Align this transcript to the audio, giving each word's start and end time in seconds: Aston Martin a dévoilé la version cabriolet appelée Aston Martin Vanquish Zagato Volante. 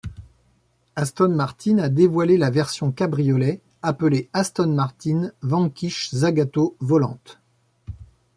Aston 0.95 1.29
Martin 1.29 1.77
a 1.77 1.87
dévoilé 1.87 2.35
la 2.39 2.49
version 2.49 2.91
cabriolet 2.91 3.61
appelée 3.83 4.29
Aston 4.33 4.73
Martin 4.73 5.29
Vanquish 5.43 6.09
Zagato 6.15 6.75
Volante. 6.79 7.37